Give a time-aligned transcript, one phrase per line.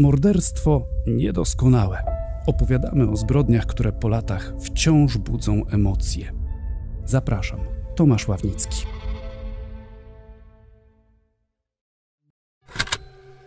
[0.00, 2.02] Morderstwo niedoskonałe.
[2.46, 6.32] Opowiadamy o zbrodniach, które po latach wciąż budzą emocje.
[7.04, 7.60] Zapraszam,
[7.96, 8.86] Tomasz Ławnicki.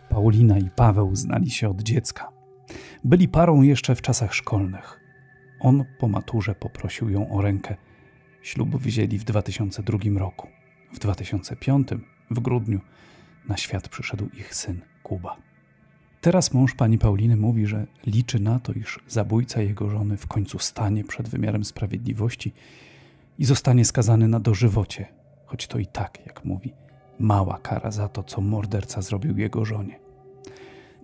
[0.10, 2.30] Paulina i Paweł znali się od dziecka.
[3.04, 5.00] Byli parą jeszcze w czasach szkolnych.
[5.60, 7.76] On po maturze poprosił ją o rękę.
[8.42, 10.48] Ślub wzięli w 2002 roku.
[10.94, 11.88] W 2005,
[12.32, 12.80] w grudniu,
[13.50, 15.53] na świat przyszedł ich syn Kuba.
[16.24, 20.60] Teraz mąż pani Pauliny mówi, że liczy na to, iż zabójca jego żony w końcu
[20.60, 22.54] stanie przed wymiarem sprawiedliwości
[23.40, 25.06] i zostanie skazany na dożywocie,
[25.46, 26.74] choć to i tak, jak mówi,
[27.20, 30.00] mała kara za to, co morderca zrobił jego żonie.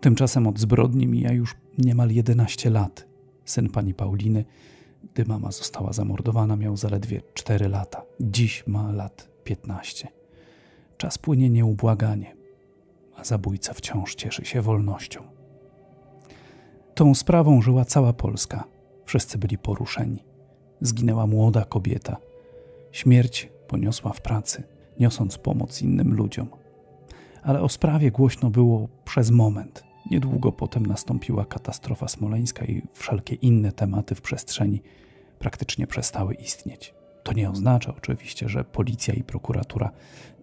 [0.02, 3.06] Tymczasem od zbrodni mija już niemal 11 lat.
[3.46, 4.46] Syn pani Pauliny,
[5.14, 8.02] gdy mama została zamordowana, miał zaledwie 4 lata.
[8.20, 10.08] Dziś ma lat 15.
[10.98, 12.39] Czas płynie nieubłaganie,
[13.20, 15.24] a zabójca wciąż cieszy się wolnością.
[16.94, 18.64] Tą sprawą żyła cała Polska.
[19.06, 20.24] Wszyscy byli poruszeni.
[20.82, 22.18] Zginęła młoda kobieta.
[22.92, 24.64] Śmierć poniosła w pracy,
[25.00, 26.48] niosąc pomoc innym ludziom.
[27.44, 29.84] Ale o sprawie głośno było przez moment.
[30.12, 34.82] Niedługo potem nastąpiła katastrofa smoleńska i wszelkie inne tematy w przestrzeni
[35.40, 36.99] praktycznie przestały istnieć.
[37.30, 39.92] To nie oznacza oczywiście, że policja i prokuratura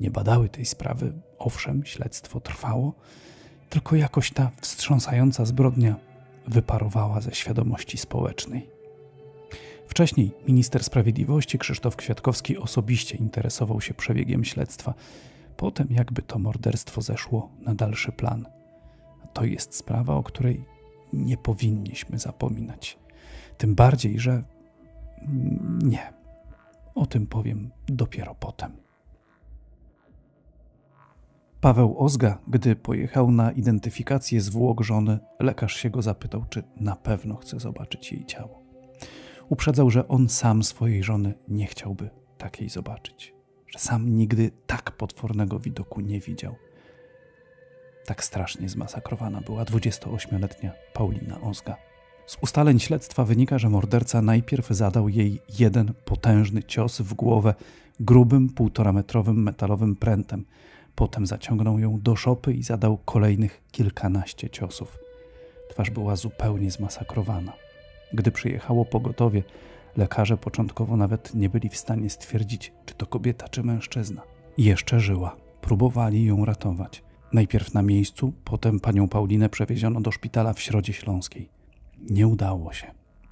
[0.00, 1.12] nie badały tej sprawy.
[1.38, 2.94] Owszem, śledztwo trwało,
[3.70, 5.96] tylko jakoś ta wstrząsająca zbrodnia
[6.48, 8.70] wyparowała ze świadomości społecznej.
[9.88, 14.94] Wcześniej minister sprawiedliwości Krzysztof Kwiatkowski osobiście interesował się przebiegiem śledztwa.
[15.56, 18.46] Potem jakby to morderstwo zeszło na dalszy plan.
[19.32, 20.64] To jest sprawa, o której
[21.12, 22.98] nie powinniśmy zapominać.
[23.58, 24.42] Tym bardziej, że
[25.82, 26.16] nie.
[26.96, 28.76] O tym powiem dopiero potem.
[31.60, 37.36] Paweł Ozga, gdy pojechał na identyfikację zwłok żony, lekarz się go zapytał, czy na pewno
[37.36, 38.62] chce zobaczyć jej ciało.
[39.48, 43.34] Uprzedzał, że on sam swojej żony nie chciałby takiej zobaczyć,
[43.66, 46.54] że sam nigdy tak potwornego widoku nie widział.
[48.06, 51.76] Tak strasznie zmasakrowana była 28-letnia Paulina Ozga.
[52.26, 57.54] Z ustaleń śledztwa wynika, że morderca najpierw zadał jej jeden potężny cios w głowę
[58.00, 60.44] grubym, półtorametrowym metalowym prętem.
[60.94, 64.98] Potem zaciągnął ją do szopy i zadał kolejnych kilkanaście ciosów.
[65.70, 67.52] Twarz była zupełnie zmasakrowana.
[68.12, 69.42] Gdy przyjechało pogotowie,
[69.96, 74.22] lekarze początkowo nawet nie byli w stanie stwierdzić, czy to kobieta, czy mężczyzna.
[74.58, 75.36] jeszcze żyła.
[75.60, 77.02] Próbowali ją ratować.
[77.32, 81.55] Najpierw na miejscu, potem panią Paulinę przewieziono do szpitala w Środzie Śląskiej.
[82.10, 82.86] Nie udało się.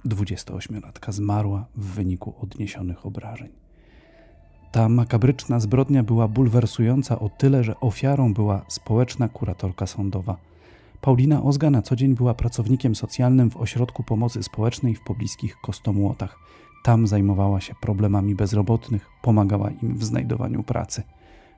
[0.05, 3.49] 28-latka zmarła w wyniku odniesionych obrażeń.
[4.71, 10.37] Ta makabryczna zbrodnia była bulwersująca o tyle, że ofiarą była społeczna kuratorka sądowa.
[11.01, 16.39] Paulina Ozga na co dzień była pracownikiem socjalnym w ośrodku pomocy społecznej w pobliskich Kostomłotach.
[16.83, 21.03] Tam zajmowała się problemami bezrobotnych, pomagała im w znajdowaniu pracy.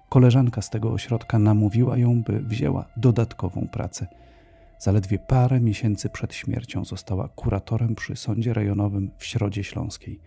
[0.09, 4.07] Koleżanka z tego ośrodka namówiła ją, by wzięła dodatkową pracę.
[4.79, 10.19] Zaledwie parę miesięcy przed śmiercią została kuratorem przy sądzie rejonowym w Środzie Śląskiej.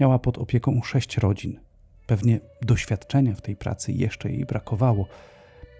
[0.00, 1.60] Miała pod opieką sześć rodzin.
[2.06, 5.06] Pewnie doświadczenia w tej pracy jeszcze jej brakowało.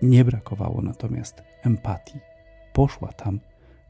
[0.03, 2.19] Nie brakowało natomiast empatii.
[2.73, 3.41] Poszła tam,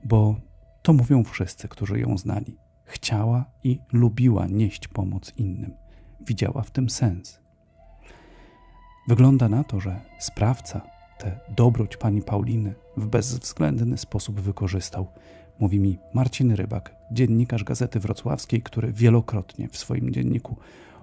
[0.05, 0.41] bo
[0.83, 2.57] to mówią wszyscy, którzy ją znali.
[2.85, 5.75] Chciała i lubiła nieść pomoc innym.
[6.21, 7.41] Widziała w tym sens.
[9.09, 10.81] Wygląda na to, że sprawca
[11.21, 15.07] tę dobroć pani Pauliny w bezwzględny sposób wykorzystał.
[15.59, 20.57] Mówi mi Marcin Rybak, dziennikarz Gazety Wrocławskiej, który wielokrotnie w swoim dzienniku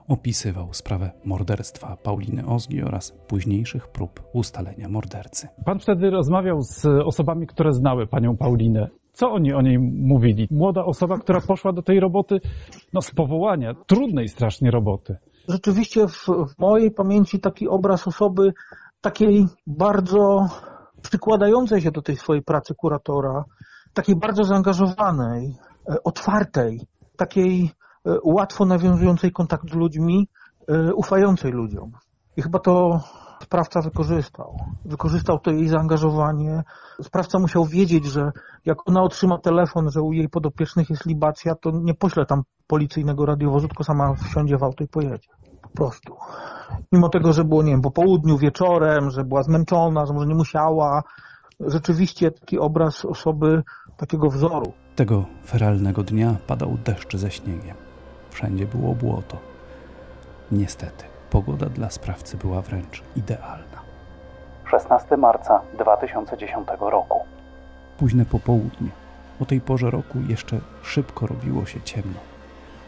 [0.08, 5.48] opisywał sprawę morderstwa Pauliny Ozgi oraz późniejszych prób ustalenia mordercy.
[5.66, 8.88] Pan wtedy rozmawiał z osobami, które znały panią Paulinę.
[9.12, 10.48] Co oni o niej mówili?
[10.52, 12.40] Młoda osoba, która poszła do tej roboty,
[12.94, 15.18] no z powołania, trudnej strasznie roboty.
[15.50, 18.54] Rzeczywiście w, w mojej pamięci taki obraz osoby
[19.08, 20.50] takiej bardzo
[21.02, 23.44] przykładającej się do tej swojej pracy kuratora,
[23.94, 25.56] takiej bardzo zaangażowanej,
[25.90, 26.82] e, otwartej,
[27.18, 27.72] takiej
[28.06, 30.28] e, łatwo nawiązującej kontakt z ludźmi,
[30.68, 31.92] e, ufającej ludziom.
[32.38, 33.00] I chyba to
[33.44, 34.58] sprawca wykorzystał.
[34.86, 36.64] Wykorzystał to jej zaangażowanie.
[37.02, 38.32] Sprawca musiał wiedzieć, że
[38.66, 43.26] jak ona otrzyma telefon, że u jej podopiecznych jest libacja, to nie pośle tam policyjnego
[43.26, 45.30] radiowozu, tylko sama wsiądzie w auto i pojedzie.
[45.68, 46.16] Po prostu
[46.92, 50.36] mimo tego, że było, nie wiem, po południu, wieczorem, że była zmęczona, że może nie
[50.36, 51.04] musiała.
[51.60, 53.64] Rzeczywiście taki obraz osoby
[53.98, 54.74] takiego wzoru.
[54.96, 57.76] Tego feralnego dnia padał deszcz ze śniegiem.
[58.30, 59.38] Wszędzie było błoto.
[60.52, 63.78] Niestety, pogoda dla sprawcy była wręcz idealna.
[64.72, 67.20] 16 marca 2010 roku.
[68.00, 68.90] późne popołudnie.
[69.42, 72.20] O tej porze roku jeszcze szybko robiło się ciemno.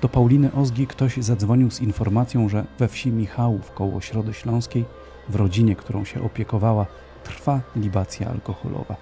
[0.02, 4.86] Do Pauliny Ozgi ktoś zadzwonił z informacją, że we wsi Michałów koło Środy Śląskiej,
[5.30, 6.86] w rodzinie, którą się opiekowała,
[7.24, 8.96] trwa libacja alkoholowa.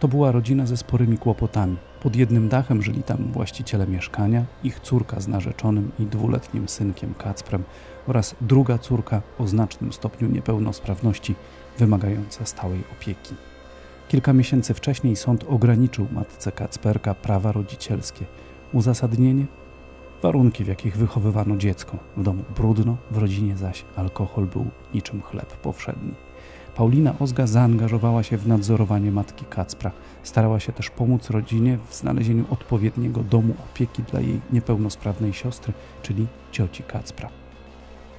[0.00, 1.76] To była rodzina ze sporymi kłopotami.
[2.02, 7.64] Pod jednym dachem żyli tam właściciele mieszkania, ich córka z narzeczonym i dwuletnim synkiem Kacprem
[8.06, 11.34] oraz druga córka o znacznym stopniu niepełnosprawności
[11.78, 13.34] wymagająca stałej opieki.
[14.08, 18.24] Kilka miesięcy wcześniej sąd ograniczył matce Kacperka prawa rodzicielskie.
[18.72, 19.46] Uzasadnienie?
[20.24, 21.96] Warunki, w jakich wychowywano dziecko.
[22.16, 26.14] W domu brudno, w rodzinie zaś alkohol był niczym chleb powszedni.
[26.76, 29.90] Paulina Ozga zaangażowała się w nadzorowanie matki Kacpra.
[30.22, 35.72] Starała się też pomóc rodzinie w znalezieniu odpowiedniego domu opieki dla jej niepełnosprawnej siostry,
[36.02, 37.28] czyli cioci Kacpra.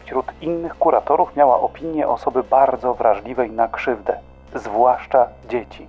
[0.05, 4.17] Wśród innych kuratorów miała opinię osoby bardzo wrażliwej na krzywdę,
[4.55, 5.87] zwłaszcza dzieci.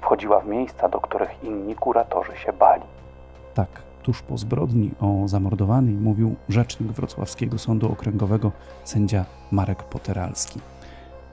[0.00, 2.84] Wchodziła w miejsca, do których inni kuratorzy się bali.
[3.54, 8.52] Tak, tuż po zbrodni o zamordowanej mówił rzecznik Wrocławskiego Sądu Okręgowego
[8.84, 10.60] sędzia Marek Poteralski.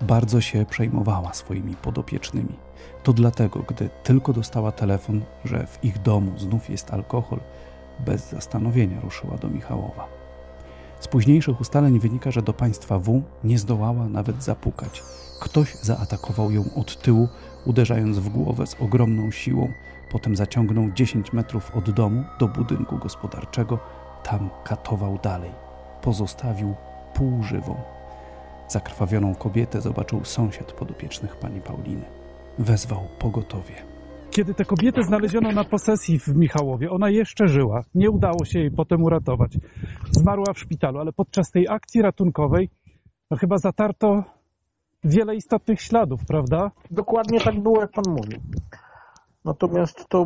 [0.02, 2.56] Bardzo się przejmowała swoimi podopiecznymi.
[3.04, 7.40] To dlatego, gdy tylko dostała telefon, że w ich domu znów jest alkohol,
[8.00, 10.17] bez zastanowienia ruszyła do Michałowa.
[11.00, 15.04] Z późniejszych ustaleń wynika, że do państwa W nie zdołała nawet zapukać.
[15.40, 17.28] Ktoś zaatakował ją od tyłu,
[17.66, 19.72] uderzając w głowę z ogromną siłą.
[20.12, 23.80] Potem zaciągnął 10 metrów od domu do budynku gospodarczego.
[24.24, 25.52] Tam katował dalej.
[26.02, 26.76] Pozostawił
[27.14, 27.76] półżywą.
[28.68, 32.06] Zakrwawioną kobietę zobaczył sąsiad podopiecznych pani Pauliny.
[32.60, 33.97] Wezwał pogotowie.
[34.38, 37.82] Kiedy tę kobietę znaleziono na posesji w Michałowie, ona jeszcze żyła.
[37.96, 39.58] Nie udało się jej potem uratować.
[40.12, 42.70] Zmarła w szpitalu, ale podczas tej akcji ratunkowej
[43.32, 44.24] no chyba zatarto
[45.04, 46.72] wiele istotnych śladów, prawda?
[46.92, 48.40] Dokładnie tak było, jak pan mówił.
[49.46, 50.26] Natomiast to,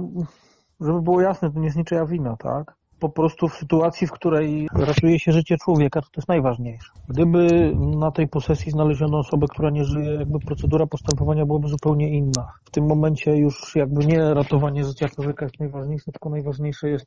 [0.81, 2.75] żeby było jasne, to nie jest niczyja wina, tak?
[3.01, 6.91] Po prostu w sytuacji, w której ratuje się życie człowieka, to, jest najważniejsze.
[7.07, 12.47] Gdyby na tej posesji znaleziono osobę, która nie żyje, jakby procedura postępowania byłaby zupełnie inna.
[12.65, 17.05] W tym momencie już jakby nie ratowanie życia człowieka jest najważniejsze, tylko najważniejsze jest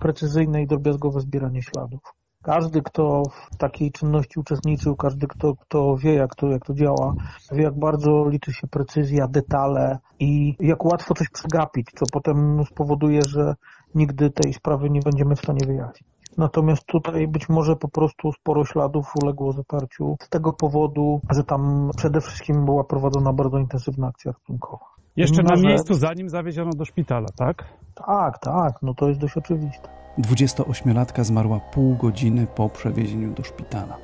[0.00, 2.00] precyzyjne i drobiazgowe zbieranie śladów.
[2.42, 7.14] Każdy, kto w takiej czynności uczestniczył, każdy, kto, kto wie, jak to, jak to działa,
[7.52, 13.20] wie, jak bardzo liczy się precyzja, detale i jak łatwo coś przegapić, co potem spowoduje,
[13.28, 13.54] że
[13.94, 16.12] nigdy tej sprawy nie będziemy w stanie wyjaśnić.
[16.38, 21.90] Natomiast tutaj być może po prostu sporo śladów uległo zatarciu z tego powodu, że tam
[21.96, 24.84] przede wszystkim była prowadzona bardzo intensywna akcja ratunkowa.
[25.16, 27.64] Jeszcze na miejscu, zanim zawieziono do szpitala, tak?
[27.94, 29.88] Tak, tak, no to jest dość oczywiste.
[30.18, 33.96] 28-latka zmarła pół godziny po przewiezieniu do szpitala.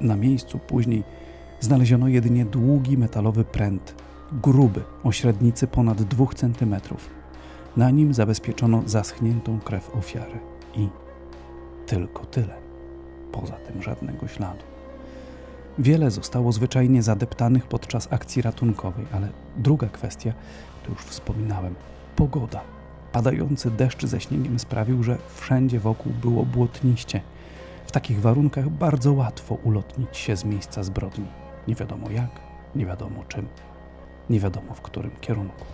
[0.00, 1.04] Na miejscu później
[1.60, 3.94] znaleziono jedynie długi metalowy pręt,
[4.32, 6.76] gruby, o średnicy ponad 2 cm.
[7.76, 10.38] Na nim zabezpieczono zaschniętą krew ofiary
[10.74, 10.88] i
[11.86, 12.54] tylko tyle.
[13.32, 14.62] Poza tym żadnego śladu.
[15.78, 20.32] Wiele zostało zwyczajnie zadeptanych podczas akcji ratunkowej, ale druga kwestia,
[20.84, 21.74] to już wspominałem,
[22.16, 22.60] pogoda.
[23.12, 27.20] Padający deszcz ze śniegiem sprawił, że wszędzie wokół było błotniście.
[27.86, 31.26] W takich warunkach bardzo łatwo ulotnić się z miejsca zbrodni.
[31.68, 32.40] Nie wiadomo jak,
[32.74, 33.46] nie wiadomo czym,
[34.30, 35.64] nie wiadomo w którym kierunku.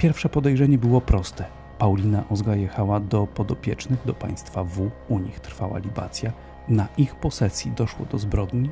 [0.00, 1.44] Pierwsze podejrzenie było proste.
[1.78, 6.32] Paulina Ozga jechała do podopiecznych, do państwa W, u nich trwała libacja.
[6.68, 8.70] Na ich posesji doszło do zbrodni,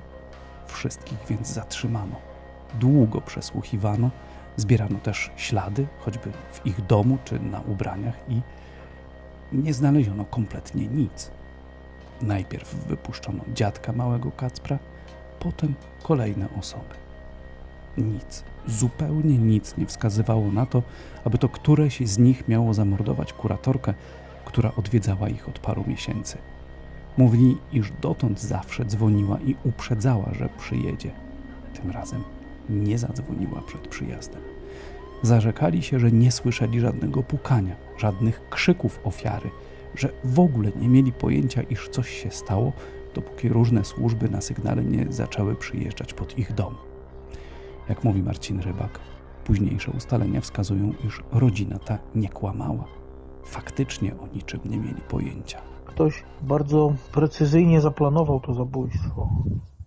[0.67, 2.17] wszystkich więc zatrzymano.
[2.81, 4.11] Długo przesłuchiwano,
[4.57, 8.41] Zbierano też ślady, choćby w ich domu czy na ubraniach, i
[9.53, 11.31] nie znaleziono kompletnie nic.
[12.23, 14.79] Najpierw wypuszczono dziadka małego Kacpra,
[15.39, 16.95] potem kolejne osoby.
[17.99, 20.83] Nic, zupełnie nic nie wskazywało na to,
[21.25, 23.95] aby to któreś z nich miało zamordować kuratorkę,
[24.45, 26.39] która odwiedzała ich od paru miesięcy.
[27.17, 31.11] Mówili, iż dotąd zawsze dzwoniła i uprzedzała, że przyjedzie.
[31.83, 32.23] Tym razem
[32.71, 34.41] nie zadzwoniła przed przyjazdem.
[35.23, 39.51] Zarzekali się, że nie słyszeli żadnego pukania, żadnych krzyków ofiary,
[39.95, 42.73] że w ogóle nie mieli pojęcia, iż coś się stało,
[43.15, 46.88] dopóki różne służby na sygnale nie zaczęły przyjeżdżać pod ich dom.
[47.89, 49.01] Jak mówi Marcin Rybak,
[49.45, 52.85] późniejsze ustalenia wskazują, iż rodzina ta nie kłamała.
[53.45, 55.59] Faktycznie o niczym nie mieli pojęcia.
[55.85, 59.29] Ktoś bardzo precyzyjnie zaplanował to zabójstwo.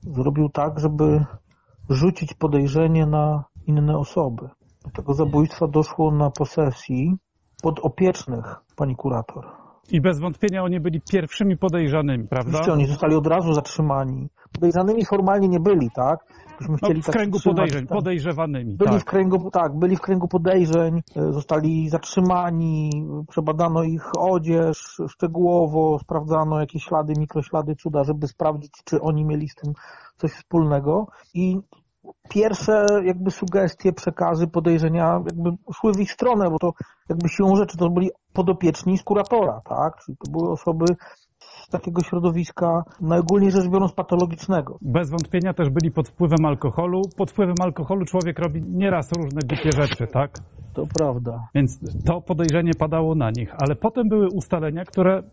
[0.02, 1.26] Zrobił tak, żeby
[1.90, 4.50] rzucić podejrzenie na inne osoby.
[4.86, 7.16] Do tego zabójstwa doszło na posesji
[7.64, 9.46] podopiecznych pani kurator.
[9.92, 12.50] I bez wątpienia oni byli pierwszymi podejrzanymi, prawda?
[12.50, 14.30] Oczywiście oni zostali od razu zatrzymani.
[14.54, 16.20] Podejrzanymi formalnie nie byli, tak?
[16.62, 17.98] Byśmy chcieli no, w kręgu tak podejrzeń, tak.
[17.98, 18.76] podejrzewanymi.
[18.76, 19.02] Byli tak.
[19.02, 22.90] w kręgu, tak, byli w kręgu podejrzeń, e, zostali zatrzymani,
[23.30, 29.56] przebadano ich odzież szczegółowo, sprawdzano jakieś ślady, mikroślady cuda, żeby sprawdzić, czy oni mieli z
[29.56, 29.74] tym
[30.18, 31.08] coś wspólnego.
[31.34, 31.60] I
[32.30, 36.74] pierwsze jakby sugestie, przekazy, podejrzenia jakby szły w ich stronę, bo to
[37.10, 39.98] jakby siłą rzeczy to byli podopieczni z kuratora, tak?
[40.06, 40.86] Czyli to były osoby
[41.72, 44.78] takiego środowiska, najogólniej rzecz biorąc, patologicznego.
[44.82, 47.02] Bez wątpienia też byli pod wpływem alkoholu.
[47.18, 50.32] Pod wpływem alkoholu człowiek robi nieraz różne głupie rzeczy, tak?
[50.74, 51.48] To prawda.
[51.56, 55.24] Więc to podejrzenie padało na nich, ale potem były ustalenia, które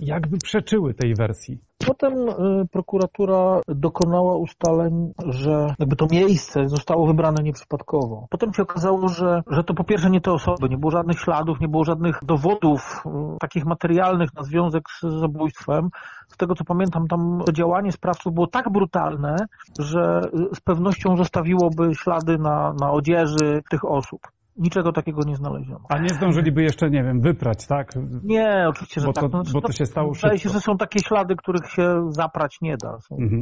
[0.00, 1.58] jakby przeczyły tej wersji.
[1.86, 2.32] Potem y,
[2.72, 8.26] prokuratura dokonała ustaleń, że jakby to miejsce zostało wybrane nieprzypadkowo.
[8.30, 11.60] Potem się okazało, że, że to po pierwsze nie te osoby, nie było żadnych śladów,
[11.60, 15.88] nie było żadnych dowodów y, takich materialnych na związek z zabójstwem.
[16.28, 19.36] Z tego co pamiętam, tam działanie sprawców było tak brutalne,
[19.78, 20.20] że
[20.54, 24.20] z pewnością zostawiłoby ślady na, na odzieży tych osób.
[24.58, 25.86] Niczego takiego nie znaleziono.
[25.88, 27.92] A nie zdążyliby jeszcze, nie wiem, wyprać, tak?
[28.22, 29.24] Nie, oczywiście, że bo tak.
[29.24, 32.58] To, no, bo to się stało Wydaje się, że są takie ślady, których się zaprać
[32.62, 32.98] nie da.
[33.10, 33.40] Mhm.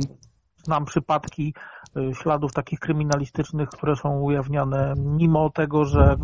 [0.64, 1.54] Znam przypadki
[1.96, 6.16] y, śladów takich kryminalistycznych, które są ujawniane mimo tego, że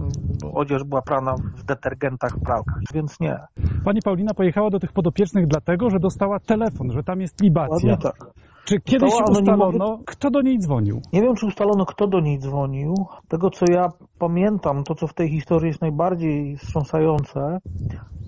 [0.55, 3.41] odzież była prana w detergentach, w pralkach, więc nie.
[3.85, 7.97] Pani Paulina pojechała do tych podopiecznych dlatego, że dostała telefon, że tam jest libacja.
[7.97, 8.17] Tak.
[8.65, 11.01] Czy kiedyś ustalono, kto do niej dzwonił?
[11.13, 12.95] Nie wiem, czy ustalono, kto do niej dzwonił.
[13.29, 17.59] Tego, co ja pamiętam, to co w tej historii jest najbardziej wstrząsające,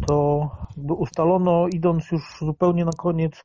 [0.06, 0.48] to
[0.88, 3.44] ustalono, idąc już zupełnie na koniec,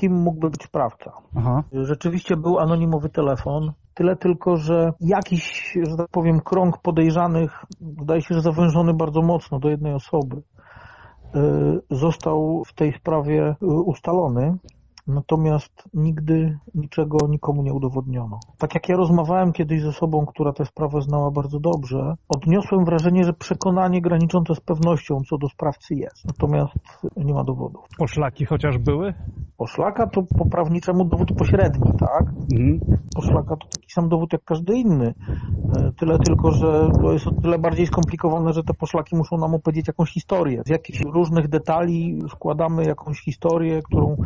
[0.00, 1.12] kim mógłby być sprawca.
[1.36, 1.62] Aha.
[1.72, 8.34] Rzeczywiście był anonimowy telefon, tyle tylko, że jakiś, że tak powiem, krąg podejrzanych, wydaje się,
[8.34, 10.42] że zawężony bardzo mocno do jednej osoby, y,
[11.90, 14.56] został w tej sprawie y, ustalony.
[15.06, 18.40] Natomiast nigdy niczego nikomu nie udowodniono.
[18.58, 23.24] Tak jak ja rozmawiałem kiedyś z osobą, która tę sprawę znała bardzo dobrze, odniosłem wrażenie,
[23.24, 26.24] że przekonanie graniczące z pewnością co do sprawcy jest.
[26.26, 27.84] Natomiast nie ma dowodów.
[27.98, 29.14] Poszlaki chociaż były?
[29.56, 32.24] Poszlaka to po prawniczemu dowód pośredni, tak?
[32.52, 32.98] Mhm.
[33.16, 35.14] Poszlaka to taki sam dowód jak każdy inny.
[35.78, 39.54] E, tyle tylko, że to jest o tyle bardziej skomplikowane, że te poszlaki muszą nam
[39.54, 40.62] opowiedzieć jakąś historię.
[40.66, 44.16] Z jakichś różnych detali składamy jakąś historię, którą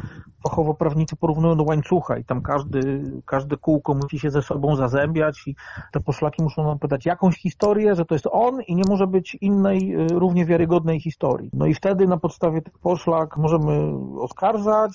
[0.49, 5.49] fachowo prawnicy porównują do łańcucha i tam każdy, każde kółko musi się ze sobą zazębiać
[5.49, 5.57] i
[5.93, 9.35] te poszlaki muszą nam podać jakąś historię, że to jest on i nie może być
[9.41, 11.51] innej, y, równie wiarygodnej historii.
[11.53, 14.93] No i wtedy na podstawie tych poszlak możemy oskarżać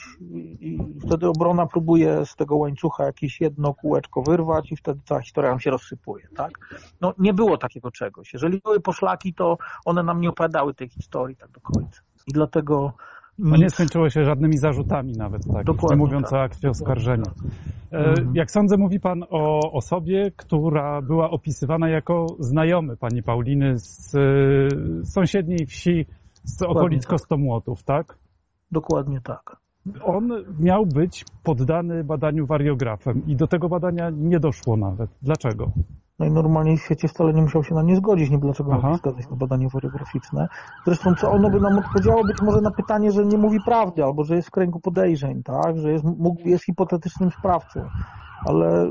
[0.60, 5.50] i wtedy obrona próbuje z tego łańcucha jakieś jedno kółeczko wyrwać i wtedy cała historia
[5.50, 6.52] nam się rozsypuje, tak?
[7.02, 8.34] No nie było takiego czegoś.
[8.34, 12.02] Jeżeli były poszlaki, to one nam nie opowiadały tej historii tak do końca.
[12.28, 12.94] I dlatego
[13.40, 16.34] no nie skończyło się żadnymi zarzutami nawet, tak, Dokładnie nie mówiąc tak.
[16.34, 17.32] o akcie oskarżenia.
[17.92, 18.32] E, mhm.
[18.36, 25.06] Jak sądzę, mówi Pan o osobie, która była opisywana jako znajomy Pani Pauliny z e,
[25.06, 26.06] sąsiedniej wsi,
[26.44, 27.10] z okolic tak.
[27.10, 28.18] Kostomłotów, tak?
[28.72, 29.58] Dokładnie tak.
[30.04, 35.10] On miał być poddany badaniu wariografem i do tego badania nie doszło nawet.
[35.22, 35.72] Dlaczego?
[36.20, 39.36] Najnormalniej w świecie wcale nie musiał się na nie zgodzić, nie dlaczego ma zgadzać na
[39.36, 40.48] badanie wariograficzne.
[40.86, 44.24] Zresztą co ono by nam odpowiedziało być może na pytanie, że nie mówi prawdy, albo
[44.24, 47.90] że jest w kręgu podejrzeń, tak, że jest, mógł, jest hipotetycznym sprawcą.
[48.46, 48.86] Ale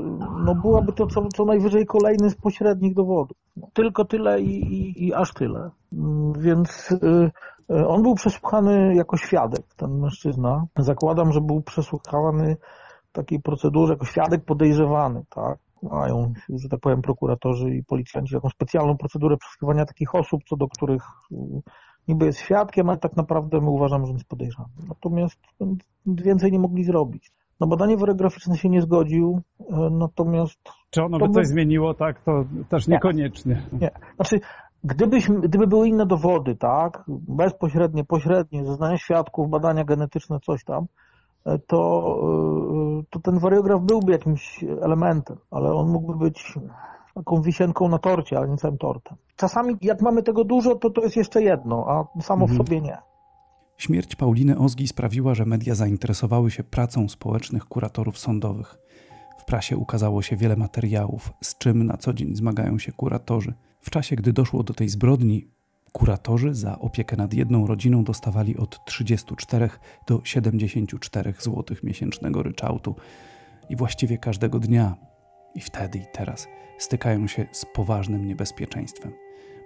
[0.45, 3.37] no, byłaby to co, co najwyżej kolejny z pośrednich dowodów.
[3.57, 5.69] No, tylko tyle i, i, i aż tyle.
[5.93, 7.31] Mm, więc y,
[7.71, 10.65] y, on był przesłuchany jako świadek, ten mężczyzna.
[10.77, 12.57] Zakładam, że był przesłuchany
[13.09, 18.49] w takiej procedurze jako świadek podejrzewany, tak mają, że tak powiem, prokuratorzy i policjanci taką
[18.49, 21.35] specjalną procedurę przesłuchiwania takich osób, co do których y,
[22.07, 24.69] niby jest świadkiem, ale tak naprawdę my uważamy, że jest podejrzany.
[24.89, 25.39] Natomiast
[26.05, 27.31] więcej nie mogli zrobić.
[27.59, 30.59] No badanie wariograficzne się nie zgodził, y, natomiast...
[30.89, 32.21] Czy ono by coś zmieniło, tak?
[32.21, 33.63] To też niekoniecznie.
[33.73, 33.79] Nie.
[33.79, 33.91] nie.
[34.15, 34.39] Znaczy,
[34.83, 37.03] gdybyśmy, gdyby były inne dowody, tak?
[37.07, 40.85] Bezpośrednie, pośrednie, zeznania świadków, badania genetyczne, coś tam,
[41.67, 42.19] to,
[43.01, 46.53] y, to ten wariograf byłby jakimś elementem, ale on mógłby być
[47.13, 49.17] taką wisienką na torcie, ale nie całym tortem.
[49.35, 52.53] Czasami jak mamy tego dużo, to to jest jeszcze jedno, a samo mhm.
[52.53, 52.97] w sobie nie.
[53.77, 58.77] Śmierć Pauliny Ozgi sprawiła, że media zainteresowały się pracą społecznych kuratorów sądowych.
[59.37, 63.53] W prasie ukazało się wiele materiałów, z czym na co dzień zmagają się kuratorzy.
[63.81, 65.47] W czasie, gdy doszło do tej zbrodni,
[65.95, 69.69] Kuratorzy za opiekę nad jedną rodziną dostawali od 34
[70.07, 72.95] do 74 zł miesięcznego ryczałtu
[73.69, 74.95] i właściwie każdego dnia
[75.55, 76.47] I wtedy i teraz
[76.77, 79.11] stykają się z poważnym niebezpieczeństwem.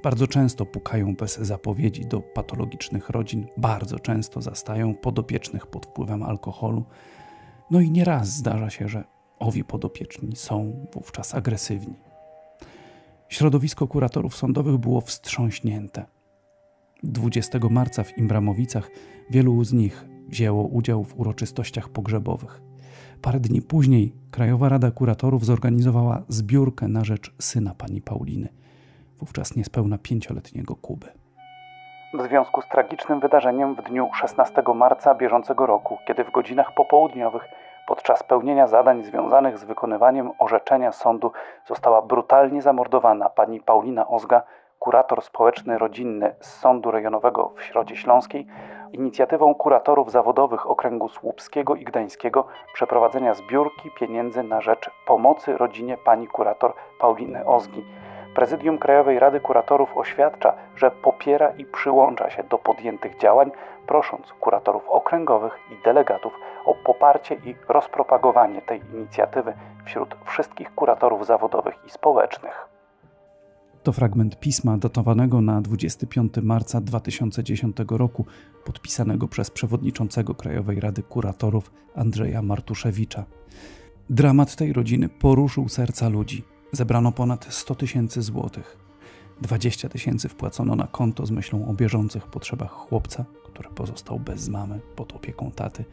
[0.03, 6.85] Bardzo często pukają bez zapowiedzi do patologicznych rodzin, bardzo często zastają podopiecznych pod wpływem alkoholu.
[7.71, 9.03] No i nieraz zdarza się, że
[9.39, 11.95] owi podopieczni są wówczas agresywni.
[13.29, 16.18] Środowisko kuratorów sądowych było wstrząśnięte.
[17.03, 18.91] 20 marca w Imbramowicach
[19.29, 22.61] wielu z nich wzięło udział w uroczystościach pogrzebowych.
[23.21, 28.49] Parę dni później Krajowa Rada Kuratorów zorganizowała zbiórkę na rzecz syna pani Pauliny,
[29.19, 31.07] wówczas niespełna pięcioletniego Kuby.
[32.13, 37.43] W związku z tragicznym wydarzeniem w dniu 16 marca bieżącego roku, kiedy w godzinach popołudniowych
[37.87, 41.31] podczas pełnienia zadań związanych z wykonywaniem orzeczenia sądu
[41.67, 44.43] została brutalnie zamordowana pani Paulina Ozga,
[44.79, 48.47] kurator społeczny rodzinny z Sądu Rejonowego w Środzie Śląskiej,
[48.93, 56.27] inicjatywą kuratorów zawodowych okręgu słupskiego i gdańskiego przeprowadzenia zbiórki pieniędzy na rzecz pomocy rodzinie pani
[56.27, 57.85] kurator Pauliny Ozgi.
[58.35, 63.51] Prezydium Krajowej Rady Kuratorów oświadcza, że popiera i przyłącza się do podjętych działań,
[63.87, 66.33] prosząc kuratorów okręgowych i delegatów
[66.65, 69.53] o poparcie i rozpropagowanie tej inicjatywy
[69.85, 72.78] wśród wszystkich kuratorów zawodowych i społecznych.
[73.83, 78.25] To fragment pisma datowanego na 25 marca 2010 roku,
[78.65, 83.25] podpisanego przez przewodniczącego Krajowej Rady Kuratorów Andrzeja Martuszewicza.
[84.09, 86.43] Dramat tej rodziny poruszył serca ludzi.
[86.71, 88.77] Zebrano ponad 100 tysięcy złotych.
[89.41, 94.79] 20 tysięcy wpłacono na konto z myślą o bieżących potrzebach chłopca, który pozostał bez mamy
[94.95, 95.85] pod opieką taty.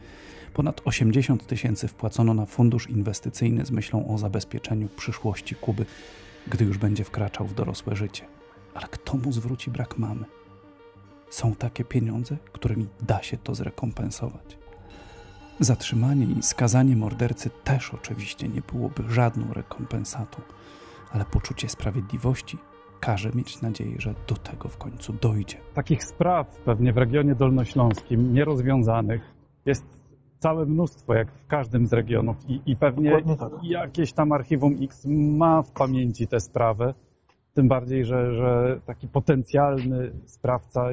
[0.53, 5.85] Ponad 80 tysięcy wpłacono na fundusz inwestycyjny z myślą o zabezpieczeniu przyszłości Kuby
[6.51, 8.25] gdy już będzie wkraczał w dorosłe życie.
[8.73, 10.25] Ale kto mu zwróci brak mamy?
[11.29, 14.57] Są takie pieniądze, którymi da się to zrekompensować.
[15.59, 20.41] Zatrzymanie i skazanie mordercy też oczywiście nie byłoby żadną rekompensatą,
[21.11, 22.57] ale poczucie sprawiedliwości
[22.99, 25.57] każe mieć nadzieję, że do tego w końcu dojdzie.
[25.73, 29.21] Takich spraw pewnie w regionie dolnośląskim nierozwiązanych
[29.65, 29.96] jest
[30.39, 33.51] całe mnóstwo, jak w każdym z regionów i, i pewnie tak.
[33.63, 36.93] jakieś tam Archiwum X ma w pamięci tę sprawę,
[37.57, 40.85] tym bardziej, że, że taki potencjalny sprawca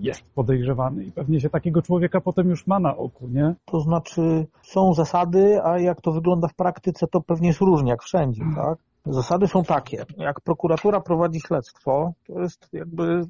[0.00, 3.54] jest podejrzewany i pewnie się takiego człowieka potem już ma na oku, nie?
[3.64, 8.02] To znaczy są zasady, a jak to wygląda w praktyce, to pewnie jest różnie, jak
[8.02, 8.78] wszędzie, tak?
[9.06, 10.04] Zasady są takie.
[10.16, 13.22] Jak prokuratura prowadzi śledztwo, to jest jakby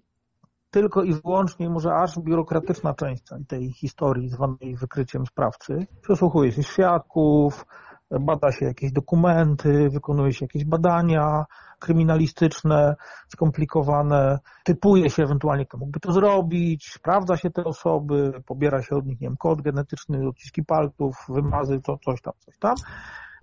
[0.73, 5.87] tylko i wyłącznie, może aż biurokratyczna część tej historii zwanej wykryciem sprawcy.
[6.03, 7.67] Przesłuchuje się świadków,
[8.21, 11.45] bada się jakieś dokumenty, wykonuje się jakieś badania
[11.79, 12.97] kryminalistyczne,
[13.29, 19.07] skomplikowane, typuje się ewentualnie, kto mógłby to zrobić, sprawdza się te osoby, pobiera się od
[19.07, 22.75] nich, nie wiem, kod genetyczny, odciski palców, wymazy, coś tam, coś tam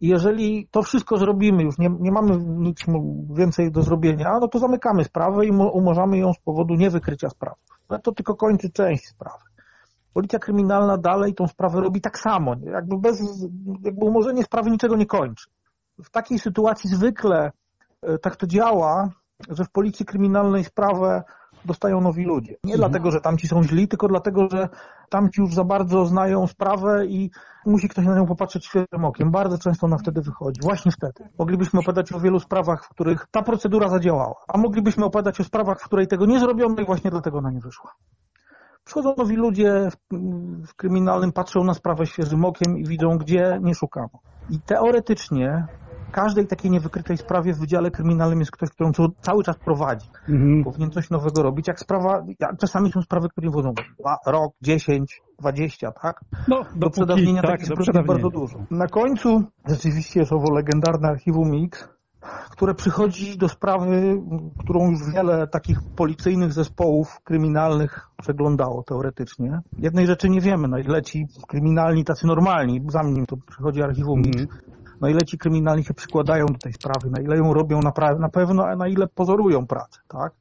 [0.02, 2.86] jeżeli to wszystko zrobimy, już nie, nie mamy nic
[3.30, 7.58] więcej do zrobienia, no to zamykamy sprawę i umorzamy ją z powodu niewykrycia sprawy.
[7.90, 9.44] Ale to tylko kończy część sprawy.
[10.14, 12.56] Policja kryminalna dalej tą sprawę robi tak samo.
[12.74, 13.22] Jakby bez,
[13.84, 15.50] jakby umorzenie sprawy niczego nie kończy.
[16.04, 17.52] W takiej sytuacji zwykle
[18.02, 19.10] e, tak to działa,
[19.50, 21.24] że w policji kryminalnej sprawę
[21.66, 22.56] dostają nowi ludzie.
[22.64, 22.92] Nie mhm.
[22.92, 24.70] dlatego, że tamci są źli, tylko dlatego, że
[25.10, 27.32] tamci już za bardzo znają sprawę i
[27.66, 29.32] musi ktoś na nią popatrzeć świeżym okiem.
[29.32, 30.62] Bardzo często ona wtedy wychodzi.
[30.62, 31.30] Właśnie wtedy.
[31.40, 35.82] Moglibyśmy opowiadać o wielu sprawach, w których ta procedura zadziałała, a moglibyśmy opowiadać o sprawach,
[35.82, 37.92] w której tego nie zrobiono i właśnie dlatego ona nie wyszła.
[38.84, 40.16] Przychodzą nowi ludzie w,
[40.68, 44.10] w kryminalnym, patrzą na sprawę świeżym okiem i widzą, gdzie nie szukano.
[44.50, 45.68] I teoretycznie
[46.12, 48.92] każdej takiej niewykrytej sprawie w Wydziale Kryminalnym jest ktoś, którą
[49.22, 50.10] cały czas prowadzi.
[50.30, 50.64] Mhm.
[50.64, 51.68] Powinien coś nowego robić.
[51.68, 52.26] Jak sprawa,
[52.60, 53.74] czasami są sprawy, które wodzą
[54.26, 56.22] rok, 10, 20, tak?
[56.48, 58.60] No, do przedawnienia tak, takich spraw bardzo dużo.
[58.72, 61.90] Na końcu rzeczywiście jest owo legendarne archiwum X,
[62.52, 64.22] które przychodzi do sprawy,
[64.60, 69.62] którą już wiele takich policyjnych zespołów kryminalnych przeglądało teoretycznie.
[69.78, 74.48] Jednej rzeczy nie wiemy, na ile ci kryminalni, tacy normalni, zanim to przychodzi archiwum mm.
[75.02, 78.30] Na ile ci kryminalni się przykładają do tej sprawy, na ile ją robią na, na
[78.30, 80.34] pewno, a na ile pozorują pracę, tak?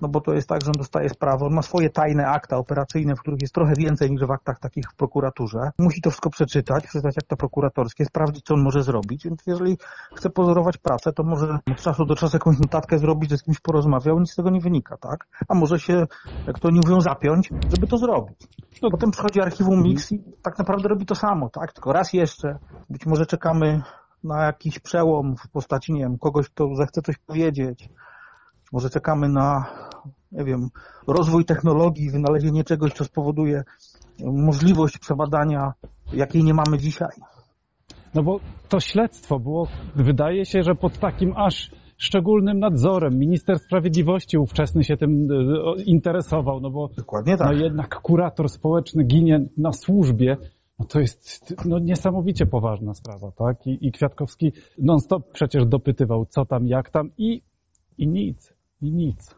[0.00, 3.16] No bo to jest tak, że on dostaje sprawę, on ma swoje tajne akta operacyjne,
[3.16, 5.70] w których jest trochę więcej niż w aktach takich w prokuraturze.
[5.78, 9.24] Musi to wszystko przeczytać, przeczytać akta prokuratorskie, sprawdzić, co on może zrobić.
[9.24, 9.78] Więc jeżeli
[10.14, 13.60] chce pozorować pracę, to może od czasu do czasu jakąś notatkę zrobić, że z kimś
[13.60, 15.26] porozmawiał, nic z tego nie wynika, tak?
[15.48, 16.06] A może się,
[16.46, 18.48] jak to nie mówią, zapiąć, żeby to zrobić.
[18.82, 21.72] No, potem przychodzi archiwum Mix i tak naprawdę robi to samo, tak?
[21.72, 22.58] Tylko raz jeszcze,
[22.90, 23.82] być może czekamy
[24.24, 27.88] na jakiś przełom w postaci, nie wiem, kogoś, kto zechce coś powiedzieć.
[28.74, 29.66] Może czekamy na,
[30.32, 30.68] nie wiem,
[31.06, 33.62] rozwój technologii, wynalezienie czegoś, co spowoduje
[34.20, 35.72] możliwość przebadania,
[36.12, 37.08] jakiej nie mamy dzisiaj.
[38.14, 43.18] No bo to śledztwo było, wydaje się, że pod takim aż szczególnym nadzorem.
[43.18, 47.46] Minister Sprawiedliwości ówczesny się tym e, interesował, no bo Dokładnie tak.
[47.46, 50.36] no jednak kurator społeczny ginie na służbie.
[50.78, 53.66] No to jest no, niesamowicie poważna sprawa, tak?
[53.66, 57.42] I, i Kwiatkowski non-stop przecież dopytywał, co tam, jak tam i,
[57.98, 59.34] i nic, i nic.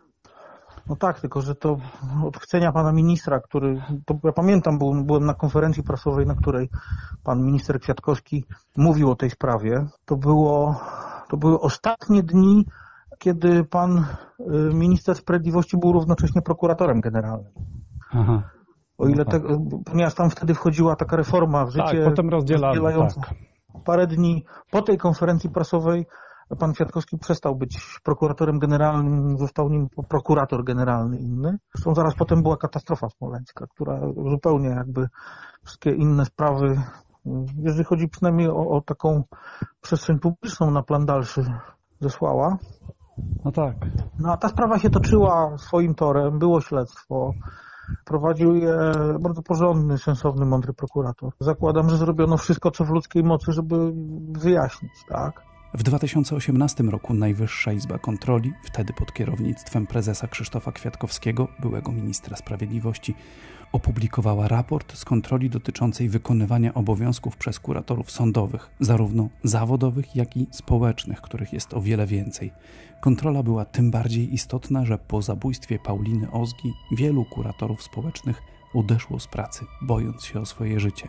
[0.89, 1.79] No tak, tylko że to
[2.25, 6.69] od chcenia pana ministra, który, to ja pamiętam, byłem, byłem na konferencji prasowej, na której
[7.25, 8.45] pan minister Kwiatkowski
[8.77, 9.87] mówił o tej sprawie.
[10.05, 10.81] To było,
[11.29, 12.67] to były ostatnie dni,
[13.19, 13.99] kiedy pan
[14.41, 14.45] y,
[14.75, 17.53] minister sprawiedliwości był równocześnie prokuratorem generalnym.
[18.13, 18.43] Aha.
[18.99, 19.41] O ile No te,
[19.85, 23.21] ponieważ tam wtedy wchodziła taka reforma w Tak, życie potem rozdzielano, rozdzielająca.
[23.21, 23.35] tak.
[23.85, 26.07] Parę dni po tej konferencji prasowej
[26.55, 31.59] pan Kwiatkowski przestał być prokuratorem generalnym, został nim prokurator generalny inny.
[31.75, 35.09] Zresztą zaraz potem była katastrofa smoleńska, która zupełnie jakby
[35.65, 36.81] wszystkie inne sprawy,
[37.59, 39.23] jeżeli chodzi przynajmniej o, o taką
[39.81, 41.45] przestrzeń publiczną na plan dalszy,
[42.01, 42.59] zesłała.
[43.45, 43.75] No tak.
[44.19, 47.33] No a ta sprawa się toczyła swoim torem, było śledztwo.
[48.05, 48.77] Prowadził je
[49.21, 51.33] bardzo porządny, sensowny, mądry prokurator.
[51.41, 53.93] Zakładam, że zrobiono wszystko, co w ludzkiej mocy, żeby
[54.33, 55.43] wyjaśnić, tak?
[55.77, 63.15] W 2018 roku Najwyższa Izba Kontroli, wtedy pod kierownictwem prezesa Krzysztofa Kwiatkowskiego, byłego ministra sprawiedliwości,
[63.73, 71.21] opublikowała raport z kontroli dotyczącej wykonywania obowiązków przez kuratorów sądowych, zarówno zawodowych, jak i społecznych,
[71.21, 72.53] których jest o wiele więcej.
[73.01, 78.43] Kontrola była tym bardziej istotna, że po zabójstwie Pauliny Ozgi wielu kuratorów społecznych
[78.75, 81.09] odeszło z pracy, bojąc się o swoje życie.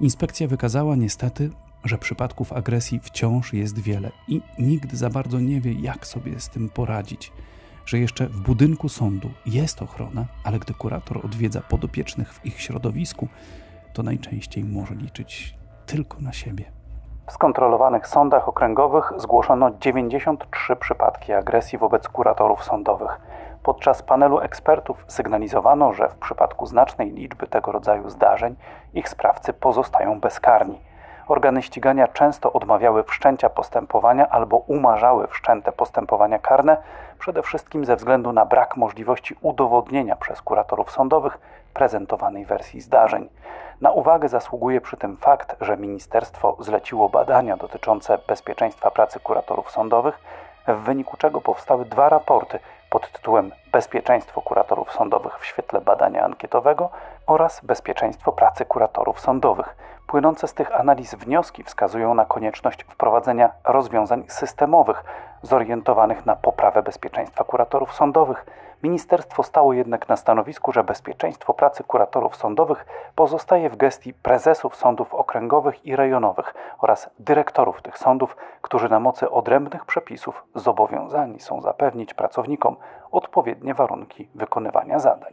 [0.00, 1.50] Inspekcja wykazała niestety,
[1.84, 6.48] że przypadków agresji wciąż jest wiele i nikt za bardzo nie wie, jak sobie z
[6.48, 7.32] tym poradzić.
[7.86, 13.28] Że jeszcze w budynku sądu jest ochrona, ale gdy kurator odwiedza podopiecznych w ich środowisku,
[13.92, 15.54] to najczęściej może liczyć
[15.86, 16.64] tylko na siebie.
[17.26, 23.20] W skontrolowanych sądach okręgowych zgłoszono 93 przypadki agresji wobec kuratorów sądowych.
[23.62, 28.56] Podczas panelu ekspertów sygnalizowano, że w przypadku znacznej liczby tego rodzaju zdarzeń
[28.94, 30.87] ich sprawcy pozostają bezkarni.
[31.28, 36.76] Organy ścigania często odmawiały wszczęcia postępowania albo umarzały wszczęte postępowania karne,
[37.18, 41.38] przede wszystkim ze względu na brak możliwości udowodnienia przez kuratorów sądowych
[41.74, 43.28] prezentowanej wersji zdarzeń.
[43.80, 50.20] Na uwagę zasługuje przy tym fakt, że ministerstwo zleciło badania dotyczące bezpieczeństwa pracy kuratorów sądowych,
[50.68, 52.58] w wyniku czego powstały dwa raporty
[52.90, 56.90] pod tytułem Bezpieczeństwo kuratorów sądowych w świetle badania ankietowego
[57.26, 59.76] oraz Bezpieczeństwo pracy kuratorów sądowych.
[60.08, 65.04] Płynące z tych analiz wnioski wskazują na konieczność wprowadzenia rozwiązań systemowych
[65.42, 68.46] zorientowanych na poprawę bezpieczeństwa kuratorów sądowych.
[68.82, 75.14] Ministerstwo stało jednak na stanowisku, że bezpieczeństwo pracy kuratorów sądowych pozostaje w gestii prezesów sądów
[75.14, 82.14] okręgowych i rejonowych oraz dyrektorów tych sądów, którzy na mocy odrębnych przepisów zobowiązani są zapewnić
[82.14, 82.76] pracownikom
[83.10, 85.32] odpowiednie warunki wykonywania zadań.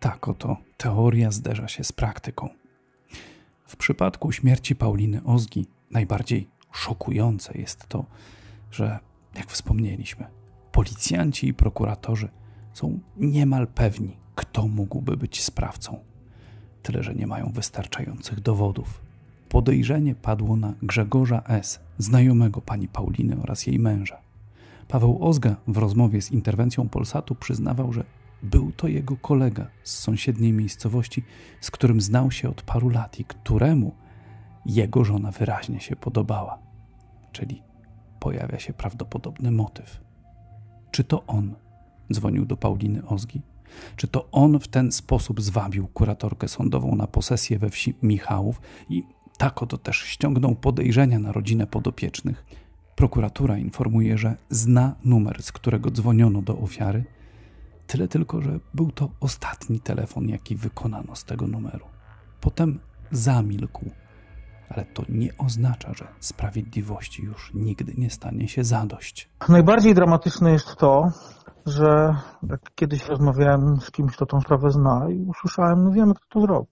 [0.00, 2.48] Tak oto teoria zderza się z praktyką.
[3.70, 8.04] W przypadku śmierci Pauliny Ozgi najbardziej szokujące jest to,
[8.70, 8.98] że,
[9.34, 10.26] jak wspomnieliśmy,
[10.72, 12.28] policjanci i prokuratorzy
[12.72, 15.98] są niemal pewni, kto mógłby być sprawcą.
[16.82, 19.02] Tyle, że nie mają wystarczających dowodów.
[19.48, 24.18] Podejrzenie padło na Grzegorza S., znajomego pani Pauliny oraz jej męża.
[24.88, 28.04] Paweł Ozga w rozmowie z interwencją Polsatu przyznawał, że
[28.42, 31.24] był to jego kolega z sąsiedniej miejscowości,
[31.60, 33.94] z którym znał się od paru lat i któremu
[34.66, 36.58] jego żona wyraźnie się podobała.
[37.32, 37.62] Czyli
[38.20, 40.00] pojawia się prawdopodobny motyw.
[40.90, 41.54] Czy to on
[42.12, 43.42] dzwonił do Pauliny Ozgi?
[43.96, 49.02] Czy to on w ten sposób zwabił kuratorkę sądową na posesję we wsi Michałów i
[49.38, 52.44] tak oto też ściągnął podejrzenia na rodzinę podopiecznych?
[52.96, 57.04] Prokuratura informuje, że zna numer, z którego dzwoniono do ofiary.
[57.90, 61.86] Tyle tylko, że był to ostatni telefon, jaki wykonano z tego numeru.
[62.40, 63.84] Potem zamilkł,
[64.68, 69.30] ale to nie oznacza, że sprawiedliwości już nigdy nie stanie się zadość.
[69.48, 71.08] Najbardziej dramatyczne jest to,
[71.66, 72.14] że
[72.50, 76.40] jak kiedyś rozmawiałem z kimś, kto tą sprawę zna i usłyszałem, no wiemy, kto to
[76.40, 76.66] zrobił.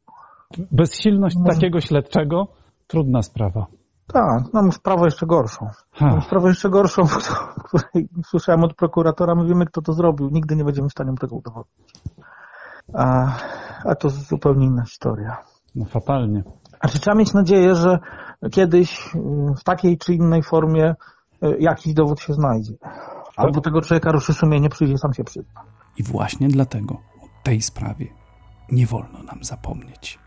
[0.73, 2.49] Bezsilność Może- takiego śledczego,
[2.87, 3.67] trudna sprawa.
[4.13, 5.69] Tak, mam sprawę jeszcze gorszą.
[6.01, 6.21] Mam Ha.
[6.21, 7.05] sprawę jeszcze gorszą,
[7.59, 10.29] w której słyszałem od prokuratora, my wiemy, kto to zrobił.
[10.33, 11.93] Nigdy nie będziemy w stanie tego udowodnić.
[12.95, 13.33] A,
[13.85, 15.37] a to zupełnie inna historia.
[15.75, 16.43] No fatalnie.
[16.81, 17.99] A czy trzeba mieć nadzieję, że
[18.51, 19.19] kiedyś y,
[19.61, 20.95] w takiej czy innej formie
[21.45, 22.75] y, jakiś dowód się znajdzie?
[23.37, 25.63] Albo tego człowieka ruszy sumienie, przyjdzie, sam się przyzna.
[25.97, 28.07] I właśnie dlatego o tej sprawie
[28.73, 30.19] nie wolno nam zapomnieć.